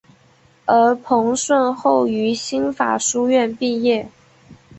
[0.65, 4.09] 而彭顺后于新法书院毕业。